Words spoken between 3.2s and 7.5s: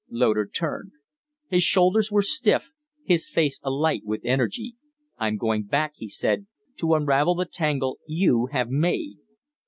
face alight with energy. "I'm going back," he said, "to unravel the